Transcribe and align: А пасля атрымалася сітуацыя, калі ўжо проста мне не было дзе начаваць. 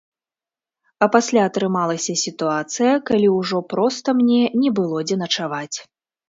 А 1.05 1.07
пасля 1.15 1.43
атрымалася 1.49 2.15
сітуацыя, 2.21 2.95
калі 3.11 3.27
ўжо 3.37 3.61
проста 3.75 4.17
мне 4.23 4.41
не 4.63 4.73
было 4.81 5.05
дзе 5.13 5.21
начаваць. 5.25 5.77